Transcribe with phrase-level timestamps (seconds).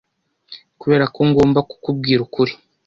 [0.81, 2.53] kubera ko ngomba kukubwira ukuri